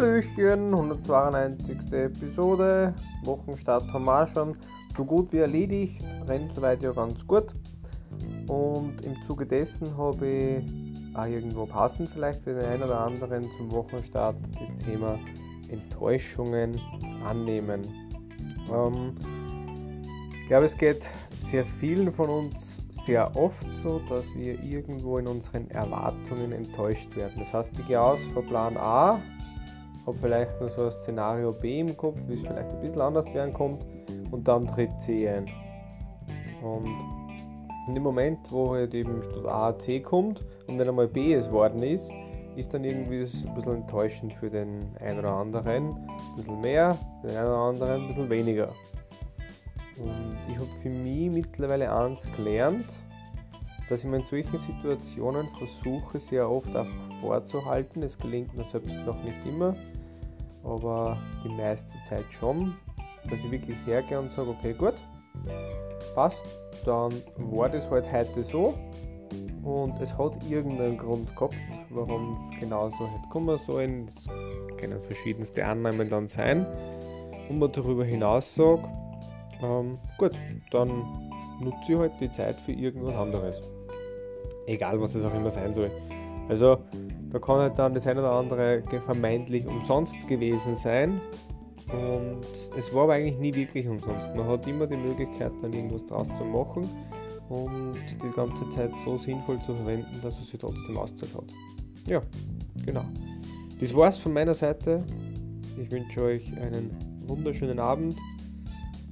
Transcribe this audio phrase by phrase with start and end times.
[0.00, 1.92] Hallöchen, 192.
[1.92, 2.94] Episode.
[3.22, 4.56] Wochenstart haben wir auch schon
[4.96, 6.02] so gut wie erledigt.
[6.26, 7.52] Rennt soweit ja ganz gut.
[8.48, 10.64] Und im Zuge dessen habe ich
[11.14, 15.18] auch irgendwo passend vielleicht für den einen oder anderen zum Wochenstart das Thema
[15.68, 16.80] Enttäuschungen
[17.26, 17.82] annehmen.
[18.72, 19.14] Ähm,
[20.40, 21.10] ich glaube, es geht
[21.42, 27.34] sehr vielen von uns sehr oft so, dass wir irgendwo in unseren Erwartungen enttäuscht werden.
[27.38, 29.20] Das heißt, ich gehe aus von Plan A,
[30.06, 33.26] habe vielleicht noch so ein Szenario B im Kopf, wie es vielleicht ein bisschen anders
[33.34, 33.86] werden kommt,
[34.30, 35.46] und dann tritt C ein.
[36.62, 36.86] Und
[37.88, 41.50] in dem Moment, wo halt eben statt A C kommt und dann einmal B es
[41.50, 42.10] worden ist,
[42.56, 45.90] ist dann irgendwie ein bisschen enttäuschend für den einen oder anderen.
[45.90, 48.68] Ein bisschen mehr, für den einen oder anderen ein bisschen weniger.
[49.98, 52.86] Und ich habe für mich mittlerweile eins gelernt,
[53.90, 58.02] dass ich mir in solchen Situationen versuche, sehr oft einfach vorzuhalten.
[58.04, 59.74] Es gelingt mir selbst noch nicht immer,
[60.62, 62.76] aber die meiste Zeit schon,
[63.28, 64.94] dass ich wirklich hergehe und sage, okay, gut,
[66.14, 66.44] passt,
[66.86, 68.74] dann war das halt heute so
[69.64, 71.56] und es hat irgendeinen Grund gehabt,
[71.90, 74.06] warum es genauso hätte kommen sollen.
[74.08, 76.64] Es können verschiedenste Annahmen dann sein.
[77.48, 78.88] Und man darüber hinaus sagt,
[79.62, 80.32] ähm, gut,
[80.70, 80.88] dann
[81.60, 83.60] nutze ich halt die Zeit für irgendwas anderes.
[84.70, 85.90] Egal, was es auch immer sein soll.
[86.48, 86.78] Also,
[87.30, 91.20] da kann halt dann das eine oder andere vermeintlich umsonst gewesen sein.
[91.88, 92.46] Und
[92.78, 94.28] es war aber eigentlich nie wirklich umsonst.
[94.36, 96.88] Man hat immer die Möglichkeit, dann irgendwas draus zu machen
[97.48, 101.52] und die ganze Zeit so sinnvoll zu verwenden, dass es sich trotzdem auszuschaut.
[102.06, 102.20] Ja,
[102.86, 103.02] genau.
[103.80, 105.02] Das war's von meiner Seite.
[105.82, 106.96] Ich wünsche euch einen
[107.26, 108.16] wunderschönen Abend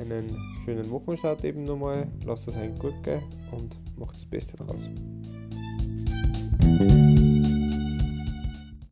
[0.00, 0.24] einen
[0.64, 2.06] schönen Wochenstart eben nochmal.
[2.24, 4.88] Lasst es gut gehen und macht das Beste daraus.